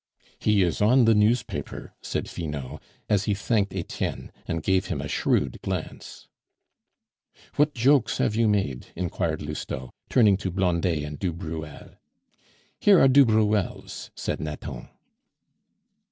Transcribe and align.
"He 0.39 0.63
is 0.63 0.81
on 0.81 1.05
the 1.05 1.13
newspaper," 1.13 1.93
said 2.01 2.27
Finot, 2.27 2.81
as 3.07 3.25
he 3.25 3.35
thanked 3.35 3.71
Etienne, 3.75 4.31
and 4.47 4.63
gave 4.63 4.87
him 4.87 4.99
a 4.99 5.07
shrewd 5.07 5.61
glance. 5.61 6.27
"What 7.55 7.75
jokes 7.75 8.17
have 8.17 8.35
you 8.35 8.47
made?" 8.47 8.87
inquired 8.95 9.43
Lousteau, 9.43 9.91
turning 10.09 10.37
to 10.37 10.49
Blondet 10.49 11.03
and 11.03 11.19
du 11.19 11.31
Bruel. 11.31 11.91
"Here 12.79 12.99
are 12.99 13.07
du 13.07 13.25
Bruel's," 13.25 14.09
said 14.15 14.39
Nathan. 14.39 14.87